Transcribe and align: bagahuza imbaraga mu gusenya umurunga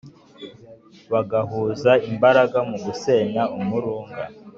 bagahuza 1.11 1.91
imbaraga 2.09 2.57
mu 2.69 2.77
gusenya 2.85 3.43
umurunga 3.59 4.23